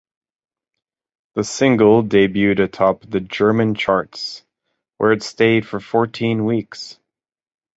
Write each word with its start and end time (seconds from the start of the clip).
The 1.35 1.43
single 1.43 2.01
debuted 2.01 2.57
atop 2.57 3.03
the 3.07 3.19
German 3.19 3.75
charts, 3.75 4.43
where 4.97 5.11
it 5.11 5.21
stayed 5.21 5.67
for 5.67 5.79
fourteen 5.79 6.43
weeks. 6.43 6.97